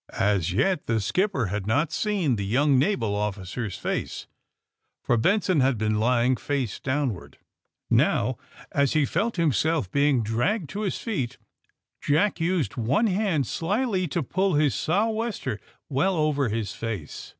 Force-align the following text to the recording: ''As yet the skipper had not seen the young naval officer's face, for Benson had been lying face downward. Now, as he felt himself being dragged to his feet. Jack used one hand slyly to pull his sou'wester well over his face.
''As 0.32 0.52
yet 0.52 0.86
the 0.86 1.00
skipper 1.00 1.46
had 1.46 1.66
not 1.66 1.90
seen 1.90 2.36
the 2.36 2.46
young 2.46 2.78
naval 2.78 3.16
officer's 3.16 3.76
face, 3.76 4.28
for 5.02 5.16
Benson 5.16 5.58
had 5.58 5.76
been 5.76 5.96
lying 5.98 6.36
face 6.36 6.78
downward. 6.78 7.38
Now, 7.90 8.38
as 8.70 8.92
he 8.92 9.04
felt 9.04 9.34
himself 9.38 9.90
being 9.90 10.22
dragged 10.22 10.70
to 10.70 10.82
his 10.82 10.98
feet. 10.98 11.38
Jack 12.00 12.38
used 12.38 12.76
one 12.76 13.08
hand 13.08 13.48
slyly 13.48 14.06
to 14.06 14.22
pull 14.22 14.54
his 14.54 14.72
sou'wester 14.72 15.58
well 15.88 16.14
over 16.14 16.48
his 16.48 16.72
face. 16.72 17.34